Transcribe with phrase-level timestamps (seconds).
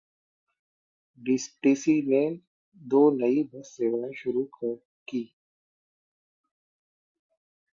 [1.17, 2.21] DTC ने
[2.81, 5.25] दो नई बस सेवाएं शुरू कीं